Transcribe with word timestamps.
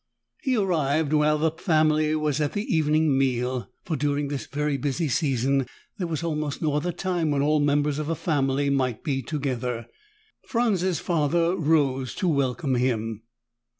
He 0.41 0.57
arrived 0.57 1.13
while 1.13 1.37
the 1.37 1.51
family 1.51 2.15
was 2.15 2.41
at 2.41 2.53
the 2.53 2.65
evening 2.75 3.15
meal, 3.19 3.69
for 3.85 3.95
during 3.95 4.29
this 4.29 4.47
very 4.47 4.75
busy 4.75 5.07
season 5.07 5.67
there 5.99 6.07
was 6.07 6.23
almost 6.23 6.59
no 6.59 6.73
other 6.73 6.91
time 6.91 7.29
when 7.29 7.43
all 7.43 7.59
members 7.59 7.99
of 7.99 8.09
a 8.09 8.15
family 8.15 8.71
might 8.71 9.03
be 9.03 9.21
together. 9.21 9.85
Franz's 10.47 10.97
father 10.97 11.55
rose 11.55 12.15
to 12.15 12.27
welcome 12.27 12.73
him. 12.73 13.21